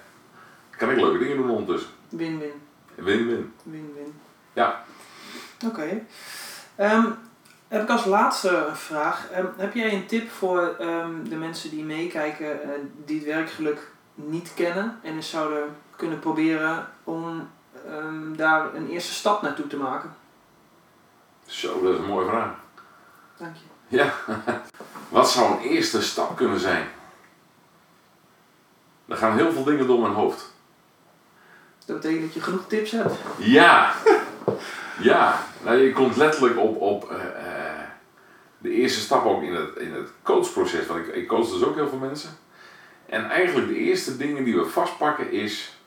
kan 0.77 0.91
ik 0.91 0.99
leuke 0.99 1.17
dingen 1.17 1.37
doen 1.37 1.49
ondertussen. 1.49 1.89
Win-win. 2.09 2.61
Win-win. 2.95 3.53
Win-win. 3.63 4.19
Ja. 4.53 4.83
Oké. 5.65 6.01
Ehm, 6.75 7.05
heb 7.67 7.81
ik 7.81 7.89
als 7.89 8.05
laatste 8.05 8.49
een 8.49 8.75
vraag. 8.75 9.29
Ehm, 9.31 9.45
heb 9.57 9.73
jij 9.73 9.93
een 9.93 10.05
tip 10.05 10.29
voor 10.29 10.75
ehm, 10.79 11.23
de 11.23 11.35
mensen 11.35 11.69
die 11.69 11.83
meekijken, 11.83 12.59
die 13.05 13.17
het 13.17 13.27
werkgeluk 13.27 13.91
niet 14.15 14.53
kennen 14.53 14.99
en 15.01 15.15
eens 15.15 15.29
zouden 15.29 15.75
kunnen 15.95 16.19
proberen 16.19 16.89
om 17.03 17.49
daar 18.35 18.75
een 18.75 18.89
eerste 18.89 19.13
stap 19.13 19.41
naartoe 19.41 19.67
te 19.67 19.77
maken? 19.77 20.15
Zo, 21.45 21.81
dat 21.83 21.93
is 21.93 21.99
een 21.99 22.05
mooie 22.05 22.27
vraag. 22.27 22.55
Dank 23.37 23.55
je. 23.55 23.97
Ja. 23.97 24.13
Wat 25.09 25.29
zou 25.29 25.51
een 25.51 25.69
eerste 25.69 26.01
stap 26.01 26.35
kunnen 26.35 26.59
zijn? 26.59 26.87
Er 29.07 29.17
gaan 29.17 29.37
heel 29.37 29.51
veel 29.51 29.63
dingen 29.63 29.87
door 29.87 29.99
mijn 29.99 30.13
hoofd. 30.13 30.53
Dat 31.85 32.01
betekent 32.01 32.21
dat 32.21 32.33
je 32.33 32.41
genoeg 32.41 32.67
tips 32.67 32.91
hebt. 32.91 33.13
Ja, 33.37 33.93
ja. 35.09 35.39
Nou, 35.63 35.77
je 35.77 35.91
komt 35.91 36.15
letterlijk 36.15 36.57
op, 36.57 36.81
op 36.81 37.11
eh, 37.11 37.25
eh, 37.25 37.79
de 38.57 38.69
eerste 38.69 38.99
stap 38.99 39.25
ook 39.25 39.41
in 39.41 39.55
het, 39.55 39.75
in 39.75 39.93
het 39.93 40.09
coachproces. 40.23 40.87
Want 40.87 41.07
ik, 41.07 41.15
ik 41.15 41.27
coach 41.27 41.49
dus 41.49 41.63
ook 41.63 41.75
heel 41.75 41.89
veel 41.89 41.97
mensen. 41.97 42.29
En 43.05 43.29
eigenlijk 43.29 43.67
de 43.67 43.77
eerste 43.77 44.17
dingen 44.17 44.43
die 44.43 44.55
we 44.55 44.65
vastpakken 44.65 45.31
is 45.31 45.77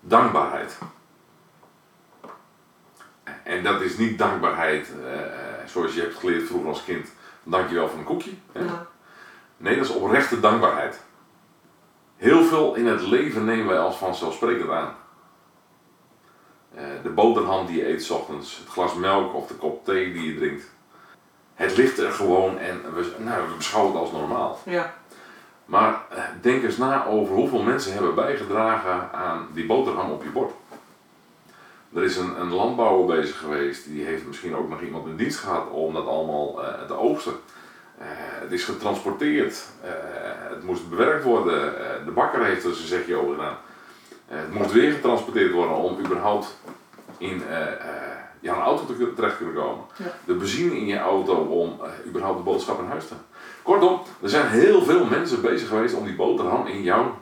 dankbaarheid. 0.00 0.78
En 3.48 3.62
dat 3.62 3.80
is 3.80 3.96
niet 3.96 4.18
dankbaarheid 4.18 4.90
eh, 5.04 5.22
eh, 5.22 5.28
zoals 5.66 5.94
je 5.94 6.00
hebt 6.00 6.14
geleerd 6.14 6.46
vroeger 6.46 6.68
als 6.68 6.84
kind. 6.84 7.08
Dankjewel 7.42 7.88
voor 7.88 7.98
een 7.98 8.04
koekje. 8.04 8.30
Hè? 8.52 8.60
Ja. 8.60 8.86
Nee, 9.56 9.76
dat 9.76 9.84
is 9.84 9.92
oprechte 9.92 10.40
dankbaarheid. 10.40 11.00
Heel 12.16 12.44
veel 12.44 12.74
in 12.74 12.86
het 12.86 13.00
leven 13.00 13.44
nemen 13.44 13.66
wij 13.66 13.78
als 13.78 13.96
vanzelfsprekend 13.96 14.70
aan. 14.70 14.94
Eh, 16.74 16.84
de 17.02 17.08
boterham 17.08 17.66
die 17.66 17.76
je 17.76 17.88
eet 17.88 18.02
's 18.02 18.10
ochtends, 18.10 18.58
het 18.58 18.68
glas 18.68 18.94
melk 18.94 19.34
of 19.34 19.46
de 19.46 19.54
kop 19.54 19.84
thee 19.84 20.12
die 20.12 20.32
je 20.32 20.38
drinkt. 20.38 20.64
Het 21.54 21.76
ligt 21.76 21.98
er 21.98 22.12
gewoon 22.12 22.58
en 22.58 22.94
we, 22.94 23.14
nou, 23.18 23.48
we 23.48 23.54
beschouwen 23.56 23.92
het 23.92 24.02
als 24.02 24.12
normaal. 24.12 24.58
Ja. 24.64 24.94
Maar 25.64 26.02
denk 26.40 26.62
eens 26.62 26.76
na 26.76 27.06
over 27.06 27.34
hoeveel 27.34 27.62
mensen 27.62 27.92
hebben 27.92 28.14
bijgedragen 28.14 29.12
aan 29.12 29.48
die 29.52 29.66
boterham 29.66 30.10
op 30.10 30.22
je 30.22 30.30
bord. 30.30 30.52
Er 31.94 32.04
is 32.04 32.16
een, 32.16 32.40
een 32.40 32.52
landbouwer 32.52 33.16
bezig 33.16 33.38
geweest, 33.38 33.84
die 33.84 34.04
heeft 34.04 34.26
misschien 34.26 34.56
ook 34.56 34.68
nog 34.68 34.80
iemand 34.80 35.06
in 35.06 35.16
dienst 35.16 35.38
gehad 35.38 35.70
om 35.70 35.94
dat 35.94 36.06
allemaal 36.06 36.64
eh, 36.64 36.86
te 36.86 36.94
oogsten. 36.94 37.32
Eh, 37.98 38.06
het 38.40 38.52
is 38.52 38.64
getransporteerd, 38.64 39.64
eh, 39.82 39.90
het 40.48 40.62
moest 40.62 40.88
bewerkt 40.88 41.24
worden, 41.24 41.74
de 42.04 42.10
bakker 42.10 42.44
heeft 42.44 42.64
er 42.64 42.74
zijn 42.74 42.88
zegje 42.88 43.16
over 43.16 43.34
gedaan. 43.34 43.56
Het 44.26 44.54
moest 44.54 44.72
weer 44.72 44.92
getransporteerd 44.92 45.52
worden 45.52 45.76
om 45.76 45.98
überhaupt 45.98 46.58
in 47.18 47.42
ja, 48.40 48.54
een 48.54 48.62
auto 48.62 48.86
te 48.86 49.14
terecht 49.14 49.36
te 49.36 49.44
kunnen 49.44 49.62
komen. 49.62 49.84
Ja. 49.96 50.04
De 50.24 50.34
benzine 50.34 50.76
in 50.76 50.86
je 50.86 50.98
auto 50.98 51.34
om 51.34 51.80
überhaupt 52.06 52.38
de 52.38 52.44
boodschap 52.44 52.78
in 52.78 52.86
huis 52.86 53.06
te 53.06 53.14
Kortom, 53.62 54.00
er 54.22 54.28
zijn 54.28 54.48
heel 54.48 54.82
veel 54.82 55.04
mensen 55.04 55.40
bezig 55.40 55.68
geweest 55.68 55.94
om 55.94 56.04
die 56.04 56.14
boterham 56.14 56.66
in 56.66 56.82
jouw 56.82 57.18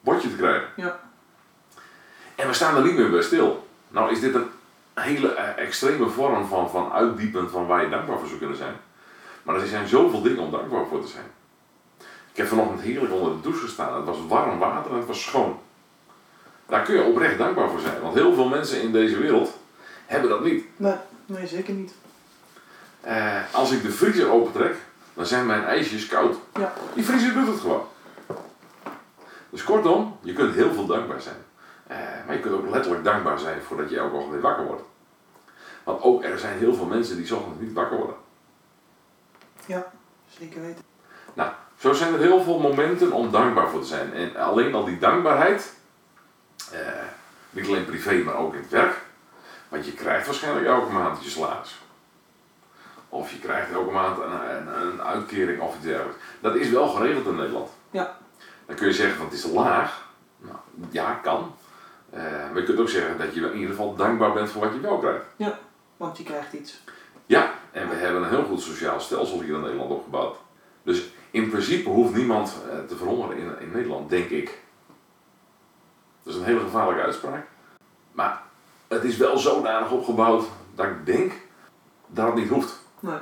bordje 0.00 0.28
te 0.28 0.36
krijgen. 0.36 0.68
Ja. 0.76 1.00
En 2.34 2.46
we 2.46 2.54
staan 2.54 2.76
er 2.76 2.82
niet 2.82 2.96
meer 2.96 3.10
bij 3.10 3.22
stil. 3.22 3.68
Nou 3.92 4.12
is 4.12 4.20
dit 4.20 4.34
een 4.34 4.48
hele 4.94 5.34
eh, 5.34 5.64
extreme 5.64 6.08
vorm 6.08 6.46
van, 6.46 6.70
van 6.70 6.92
uitdiepen 6.92 7.50
van 7.50 7.66
waar 7.66 7.82
je 7.82 7.88
dankbaar 7.88 8.18
voor 8.18 8.26
zou 8.26 8.38
kunnen 8.38 8.56
zijn. 8.56 8.74
Maar 9.42 9.54
er 9.54 9.66
zijn 9.66 9.88
zoveel 9.88 10.22
dingen 10.22 10.42
om 10.42 10.50
dankbaar 10.50 10.86
voor 10.86 11.00
te 11.00 11.08
zijn. 11.08 11.24
Ik 12.30 12.38
heb 12.38 12.46
vanochtend 12.46 12.80
heerlijk 12.80 13.12
onder 13.12 13.32
de 13.32 13.40
douche 13.40 13.64
gestaan. 13.64 13.94
Het 13.96 14.04
was 14.04 14.16
warm 14.28 14.58
water 14.58 14.90
en 14.90 14.96
het 14.96 15.06
was 15.06 15.22
schoon. 15.22 15.58
Daar 16.66 16.82
kun 16.82 16.94
je 16.94 17.02
oprecht 17.02 17.38
dankbaar 17.38 17.70
voor 17.70 17.80
zijn. 17.80 18.00
Want 18.00 18.14
heel 18.14 18.34
veel 18.34 18.48
mensen 18.48 18.82
in 18.82 18.92
deze 18.92 19.18
wereld 19.18 19.58
hebben 20.06 20.30
dat 20.30 20.44
niet. 20.44 20.64
Nee, 20.76 20.94
nee, 21.26 21.46
zeker 21.46 21.74
niet. 21.74 21.94
Eh, 23.00 23.54
als 23.54 23.70
ik 23.70 23.82
de 23.82 23.90
vriezer 23.90 24.30
opentrek, 24.30 24.76
dan 25.14 25.26
zijn 25.26 25.46
mijn 25.46 25.64
ijsjes 25.64 26.06
koud. 26.06 26.36
Ja. 26.54 26.72
Die 26.94 27.04
vriezer 27.04 27.34
doet 27.34 27.46
het 27.46 27.60
gewoon. 27.60 27.86
Dus 29.50 29.64
kortom, 29.64 30.18
je 30.22 30.32
kunt 30.32 30.54
heel 30.54 30.72
veel 30.72 30.86
dankbaar 30.86 31.20
zijn. 31.20 31.36
Eh, 31.92 32.26
maar 32.26 32.34
je 32.34 32.40
kunt 32.40 32.54
ook 32.54 32.70
letterlijk 32.70 33.04
dankbaar 33.04 33.38
zijn 33.38 33.62
voordat 33.62 33.90
je 33.90 33.98
elke 33.98 34.14
ochtend 34.14 34.32
weer 34.32 34.40
wakker 34.40 34.64
wordt. 34.64 34.82
Want 35.84 36.02
ook 36.02 36.24
er 36.24 36.38
zijn 36.38 36.58
heel 36.58 36.74
veel 36.74 36.86
mensen 36.86 37.16
die 37.16 37.26
's 37.26 37.30
ochtends 37.30 37.60
niet 37.60 37.72
wakker 37.72 37.96
worden. 37.96 38.16
Ja, 39.66 39.92
zeker 40.38 40.60
weten. 40.60 40.84
Nou, 41.34 41.50
zo 41.78 41.92
zijn 41.92 42.12
er 42.12 42.18
heel 42.18 42.42
veel 42.42 42.58
momenten 42.58 43.12
om 43.12 43.30
dankbaar 43.30 43.68
voor 43.68 43.80
te 43.80 43.86
zijn. 43.86 44.12
En 44.12 44.36
alleen 44.36 44.74
al 44.74 44.84
die 44.84 44.98
dankbaarheid, 44.98 45.74
eh, 46.72 46.78
niet 47.50 47.66
alleen 47.66 47.84
privé, 47.84 48.14
maar 48.14 48.36
ook 48.36 48.54
in 48.54 48.60
het 48.60 48.70
werk. 48.70 49.00
Want 49.68 49.86
je 49.86 49.92
krijgt 49.92 50.26
waarschijnlijk 50.26 50.66
elke 50.66 50.92
maand 50.92 51.24
je 51.24 51.30
salaris. 51.30 51.80
Of 53.08 53.30
je 53.32 53.38
krijgt 53.38 53.72
elke 53.72 53.90
maand 53.90 54.18
een, 54.18 54.56
een, 54.56 54.82
een 54.82 55.02
uitkering 55.02 55.60
of 55.60 55.74
iets 55.74 55.84
dergelijks. 55.84 56.18
Dat 56.40 56.54
is 56.54 56.68
wel 56.70 56.88
geregeld 56.88 57.26
in 57.26 57.36
Nederland. 57.36 57.70
Ja. 57.90 58.16
Dan 58.66 58.76
kun 58.76 58.86
je 58.86 58.92
zeggen 58.92 59.16
van 59.16 59.26
het 59.26 59.34
is 59.34 59.44
laag. 59.44 60.10
Nou, 60.38 60.58
ja, 60.90 61.12
kan. 61.12 61.54
Eh, 62.12 62.22
maar 62.22 62.58
je 62.58 62.64
kunt 62.64 62.80
ook 62.80 62.88
zeggen 62.88 63.18
dat 63.18 63.34
je 63.34 63.40
in 63.40 63.54
ieder 63.54 63.70
geval 63.70 63.94
dankbaar 63.94 64.32
bent 64.32 64.50
voor 64.50 64.60
wat 64.60 64.72
je 64.72 64.80
wel 64.80 64.98
krijgt. 64.98 65.24
Want 65.96 66.18
je 66.18 66.24
krijgt 66.24 66.52
iets. 66.52 66.82
Ja, 67.26 67.52
en 67.70 67.88
we 67.88 67.94
hebben 67.94 68.22
een 68.22 68.28
heel 68.28 68.44
goed 68.44 68.60
sociaal 68.60 69.00
stelsel 69.00 69.40
hier 69.40 69.54
in 69.54 69.60
Nederland 69.60 69.90
opgebouwd. 69.90 70.36
Dus 70.82 71.12
in 71.30 71.50
principe 71.50 71.88
hoeft 71.88 72.14
niemand 72.14 72.56
eh, 72.70 72.78
te 72.88 72.96
verhongeren 72.96 73.36
in, 73.36 73.60
in 73.60 73.70
Nederland, 73.72 74.10
denk 74.10 74.30
ik. 74.30 74.60
Dat 76.22 76.34
is 76.34 76.40
een 76.40 76.46
hele 76.46 76.60
gevaarlijke 76.60 77.02
uitspraak. 77.02 77.46
Maar 78.12 78.42
het 78.88 79.04
is 79.04 79.16
wel 79.16 79.38
zodanig 79.38 79.90
opgebouwd 79.90 80.44
dat 80.74 80.86
ik 80.86 81.06
denk 81.06 81.32
dat 82.06 82.26
het 82.26 82.34
niet 82.34 82.48
hoeft. 82.48 82.80
Nee. 83.00 83.18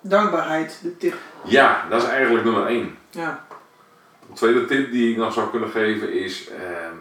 Dankbaarheid, 0.00 0.78
de 0.82 0.96
tip. 0.96 1.14
Ja, 1.44 1.86
dat 1.88 2.02
is 2.02 2.08
eigenlijk 2.08 2.44
nummer 2.44 2.66
één. 2.66 2.98
Ja. 3.10 3.44
De 4.32 4.38
tweede 4.38 4.64
tip 4.64 4.92
die 4.92 5.10
ik 5.10 5.16
nog 5.16 5.32
zou 5.32 5.50
kunnen 5.50 5.70
geven 5.70 6.12
is... 6.12 6.48
ehm, 6.48 6.96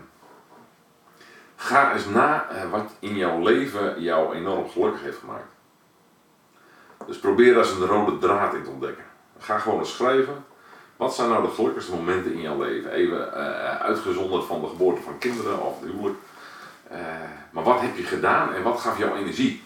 ga 1.55 1.93
eens 1.93 2.05
na 2.05 2.49
eh, 2.49 2.69
wat 2.71 2.91
in 2.99 3.15
jouw 3.15 3.39
leven 3.39 4.01
jou 4.01 4.35
enorm 4.35 4.69
gelukkig 4.69 5.01
heeft 5.01 5.17
gemaakt. 5.17 5.51
Dus 7.07 7.19
probeer 7.19 7.53
daar 7.53 7.63
eens 7.63 7.73
een 7.73 7.85
rode 7.85 8.17
draad 8.17 8.53
in 8.53 8.63
te 8.63 8.69
ontdekken. 8.69 9.03
Ga 9.39 9.59
gewoon 9.59 9.79
eens 9.79 9.95
schrijven. 9.95 10.45
Wat 10.95 11.15
zijn 11.15 11.29
nou 11.29 11.41
de 11.43 11.53
gelukkigste 11.53 11.95
momenten 11.95 12.33
in 12.33 12.41
jouw 12.41 12.61
leven? 12.63 12.91
Even 12.91 13.33
eh, 13.33 13.75
uitgezonderd 13.75 14.45
van 14.45 14.61
de 14.61 14.67
geboorte 14.67 15.01
van 15.01 15.17
kinderen 15.17 15.61
of 15.61 15.79
het 15.79 15.89
huwelijk. 15.89 16.19
Eh, 16.87 16.99
maar 17.51 17.63
wat 17.63 17.81
heb 17.81 17.97
je 17.97 18.03
gedaan 18.03 18.53
en 18.53 18.63
wat 18.63 18.79
gaf 18.79 18.97
jou 18.97 19.17
energie? 19.17 19.63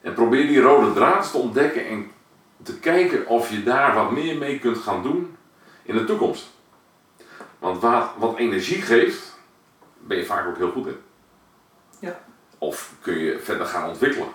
En 0.00 0.14
probeer 0.14 0.46
die 0.46 0.60
rode 0.60 0.92
draad 0.92 1.30
te 1.30 1.36
ontdekken 1.36 1.86
en 1.86 2.10
te 2.62 2.78
kijken 2.78 3.26
of 3.26 3.50
je 3.50 3.62
daar 3.62 3.94
wat 3.94 4.10
meer 4.10 4.36
mee 4.38 4.58
kunt 4.58 4.78
gaan 4.78 5.02
doen 5.02 5.36
in 5.82 5.96
de 5.96 6.04
toekomst. 6.04 6.50
Want 7.58 7.80
wat, 7.80 8.10
wat 8.16 8.36
energie 8.36 8.82
geeft, 8.82 9.38
ben 9.98 10.16
je 10.16 10.24
vaak 10.24 10.46
ook 10.46 10.56
heel 10.56 10.70
goed 10.70 10.86
in. 10.86 11.00
Ja. 11.98 12.20
Of 12.58 12.94
kun 13.00 13.18
je 13.18 13.38
verder 13.38 13.66
gaan 13.66 13.88
ontwikkelen. 13.88 14.28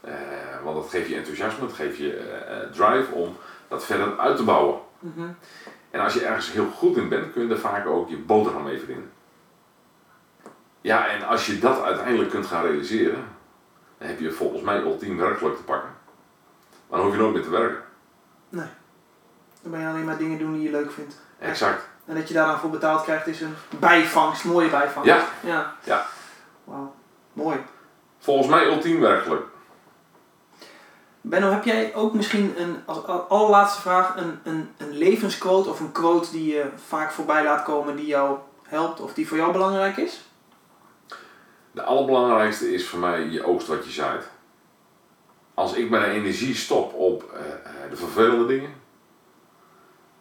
Eh, 0.00 0.14
want 0.64 0.76
dat 0.76 0.90
geeft 0.90 1.08
je 1.08 1.16
enthousiasme, 1.16 1.66
dat 1.66 1.72
geeft 1.72 1.96
je 1.96 2.16
eh, 2.16 2.62
eh, 2.62 2.70
drive 2.70 3.12
om 3.12 3.36
dat 3.68 3.84
verder 3.84 4.18
uit 4.18 4.36
te 4.36 4.44
bouwen. 4.44 4.80
Mhm. 4.98 5.28
En 5.90 6.00
als 6.00 6.14
je 6.14 6.24
ergens 6.24 6.52
heel 6.52 6.70
goed 6.70 6.96
in 6.96 7.08
bent, 7.08 7.32
kun 7.32 7.46
je 7.46 7.52
er 7.52 7.58
vaak 7.58 7.86
ook 7.86 8.08
je 8.08 8.18
boterham 8.18 8.62
mee 8.62 8.78
verdienen. 8.78 9.10
Ja, 10.80 11.08
en 11.08 11.22
als 11.22 11.46
je 11.46 11.58
dat 11.58 11.82
uiteindelijk 11.82 12.30
kunt 12.30 12.46
gaan 12.46 12.64
realiseren, 12.64 13.24
dan 13.98 14.08
heb 14.08 14.20
je 14.20 14.30
volgens 14.30 14.62
mij 14.62 14.80
ultiem 14.80 15.16
werkgeluk 15.16 15.56
te 15.56 15.62
pakken. 15.62 15.90
Maar 16.88 16.98
dan 16.98 17.06
hoef 17.06 17.16
je 17.16 17.20
nooit 17.20 17.34
meer 17.34 17.42
te 17.42 17.50
werken. 17.50 17.82
Nee. 18.48 18.66
Dan 19.62 19.70
ben 19.70 19.80
je 19.80 19.86
alleen 19.86 20.04
maar 20.04 20.18
dingen 20.18 20.38
doen 20.38 20.52
die 20.52 20.62
je 20.62 20.70
leuk 20.70 20.92
vindt. 20.92 21.14
Exact. 21.38 21.88
En 22.04 22.14
dat 22.14 22.28
je 22.28 22.34
daar 22.34 22.46
dan 22.46 22.58
voor 22.58 22.70
betaald 22.70 23.02
krijgt 23.02 23.26
is 23.26 23.40
een 23.40 23.54
bijvangst, 23.78 24.44
mooie 24.44 24.68
bijvangst. 24.68 25.10
Ja. 25.10 25.24
Ja. 25.40 25.74
Ja. 25.84 26.06
Wauw. 26.64 26.94
Mooi. 27.32 27.58
Volgens 28.18 28.48
mij 28.48 28.66
ultiem 28.66 29.00
werkgeluk. 29.00 29.42
Benno, 31.20 31.50
heb 31.50 31.64
jij 31.64 31.94
ook 31.94 32.14
misschien 32.14 32.54
een, 32.56 32.76
als 32.84 33.06
als 33.06 33.28
allerlaatste 33.28 33.80
vraag, 33.80 34.16
een, 34.16 34.38
een, 34.44 34.70
een 34.76 34.92
levensquote 34.92 35.68
of 35.68 35.80
een 35.80 35.92
quote 35.92 36.30
die 36.30 36.54
je 36.54 36.66
vaak 36.86 37.10
voorbij 37.10 37.44
laat 37.44 37.62
komen 37.62 37.96
die 37.96 38.06
jou 38.06 38.38
helpt 38.62 39.00
of 39.00 39.14
die 39.14 39.28
voor 39.28 39.36
jou 39.36 39.52
belangrijk 39.52 39.96
is? 39.96 40.20
De 41.70 41.82
allerbelangrijkste 41.82 42.74
is 42.74 42.88
voor 42.88 42.98
mij 42.98 43.24
je 43.24 43.44
oogst 43.44 43.66
wat 43.66 43.84
je 43.84 43.90
zaait. 43.90 44.28
Als 45.54 45.72
ik 45.72 45.90
mijn 45.90 46.10
energie 46.10 46.54
stop 46.54 46.94
op 46.94 47.32
eh, 47.32 47.40
eh, 47.40 47.90
de 47.90 47.96
vervelende 47.96 48.46
dingen, 48.46 48.70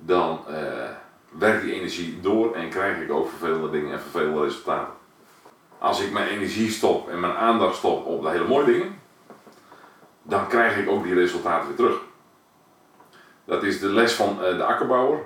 dan 0.06 0.40
eh, 0.48 0.90
werkt 1.30 1.64
die 1.64 1.74
energie 1.74 2.20
door 2.22 2.56
en 2.56 2.70
krijg 2.70 2.98
ik 2.98 3.12
ook 3.12 3.30
vervelende 3.30 3.70
dingen 3.70 3.94
en 3.94 4.00
vervelende 4.02 4.42
resultaten. 4.42 4.94
Als 5.80 6.02
ik 6.02 6.12
mijn 6.12 6.28
energie 6.28 6.70
stop 6.72 7.10
en 7.10 7.20
mijn 7.20 7.36
aandacht 7.36 7.76
stop 7.76 8.06
op 8.06 8.22
de 8.22 8.30
hele 8.30 8.48
mooie 8.48 8.66
dingen, 8.66 9.00
dan 10.24 10.48
krijg 10.48 10.78
ik 10.78 10.90
ook 10.90 11.04
die 11.04 11.14
resultaten 11.14 11.68
weer 11.68 11.76
terug. 11.78 11.98
Dat 13.46 13.64
is 13.64 13.80
de 13.80 13.88
les 13.88 14.14
van 14.14 14.44
eh, 14.44 14.58
de 14.58 14.64
akkerbouwer. 14.64 15.20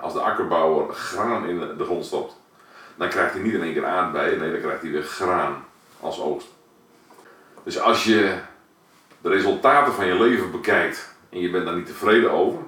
Als 0.00 0.12
de 0.12 0.20
akkerbouwer 0.20 0.94
graan 0.94 1.46
in 1.48 1.58
de- 1.58 1.76
de 1.76 1.84
grond 1.84 2.04
stopt, 2.04 2.40
dan 2.96 3.08
krijgt 3.08 3.32
hij 3.32 3.42
niet 3.42 3.52
in 3.54 3.62
één 3.62 3.72
keer 3.72 3.86
aardbeien, 3.86 4.38
nee, 4.38 4.50
dan 4.50 4.60
krijgt 4.60 4.82
hij 4.82 4.90
weer 4.90 5.02
graan 5.02 5.64
als 6.00 6.20
oogst. 6.20 6.46
Dus 7.62 7.80
als 7.80 8.04
je 8.04 8.38
de 9.20 9.28
resultaten 9.28 9.92
van 9.92 10.06
je 10.06 10.14
leven 10.14 10.50
bekijkt 10.50 11.14
en 11.30 11.40
je 11.40 11.50
bent 11.50 11.64
daar 11.64 11.76
niet 11.76 11.86
tevreden 11.86 12.30
over, 12.30 12.60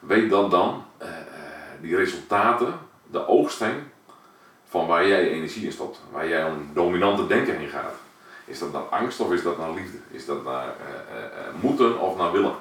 weet 0.00 0.30
dan 0.30 0.50
dan 0.50 0.84
eh, 0.98 1.08
eh, 1.08 1.14
die 1.80 1.96
resultaten 1.96 2.78
de 3.10 3.26
oogst 3.26 3.64
van 4.68 4.86
waar 4.86 5.06
jij 5.06 5.28
energie 5.28 5.64
in 5.64 5.72
stopt, 5.72 6.00
waar 6.10 6.28
jij 6.28 6.42
een 6.42 6.70
dominante 6.72 7.26
denken 7.26 7.56
heen 7.56 7.68
gaat. 7.68 7.94
Is 8.44 8.58
dat 8.58 8.72
naar 8.72 8.82
angst 8.82 9.20
of 9.20 9.32
is 9.32 9.42
dat 9.42 9.58
naar 9.58 9.70
liefde? 9.70 9.98
Is 10.10 10.26
dat 10.26 10.44
naar 10.44 10.66
eh, 10.66 11.60
moeten 11.60 12.00
of 12.00 12.16
naar 12.16 12.32
willen? 12.32 12.54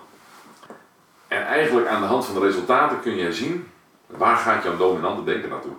En 1.27 1.45
eigenlijk 1.45 1.87
aan 1.87 2.01
de 2.01 2.07
hand 2.07 2.25
van 2.25 2.35
de 2.35 2.45
resultaten 2.45 2.99
kun 2.99 3.15
je 3.15 3.33
zien 3.33 3.67
waar 4.05 4.37
gaat 4.37 4.63
jouw 4.63 4.77
dominante 4.77 5.23
denken 5.23 5.49
naartoe. 5.49 5.73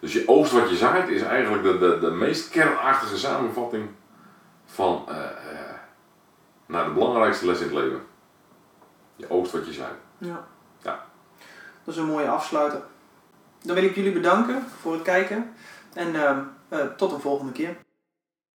Dus 0.00 0.12
je 0.12 0.28
oogst 0.28 0.52
wat 0.52 0.70
je 0.70 0.76
zaait 0.76 1.08
is 1.08 1.22
eigenlijk 1.22 1.62
de, 1.62 1.78
de, 1.78 1.98
de 2.00 2.10
meest 2.10 2.48
kernachtige 2.48 3.18
samenvatting 3.18 3.88
van 4.66 5.08
naar 6.66 6.84
de 6.84 6.90
belangrijkste 6.90 7.46
les 7.46 7.60
in 7.60 7.64
het 7.64 7.74
leven. 7.74 8.00
Je 9.16 9.30
oogst 9.30 9.52
wat 9.52 9.66
je 9.66 9.72
zaait. 9.72 9.98
Ja. 10.18 10.46
Ja. 10.82 11.04
Dat 11.84 11.94
is 11.94 12.00
een 12.00 12.06
mooie 12.06 12.28
afsluiter. 12.28 12.82
Dan 13.62 13.74
wil 13.74 13.84
ik 13.84 13.94
jullie 13.94 14.12
bedanken 14.12 14.66
voor 14.80 14.92
het 14.92 15.02
kijken 15.02 15.52
en 15.94 16.14
ehm, 16.14 16.40
eh, 16.68 16.86
tot 16.96 17.12
een 17.12 17.20
volgende 17.20 17.52
keer. 17.52 17.76